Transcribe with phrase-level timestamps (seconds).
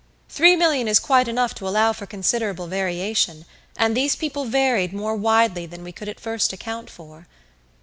[0.29, 3.45] Three million is quite enough to allow for considerable variation,
[3.77, 7.27] and these people varied more widely than we could at first account for.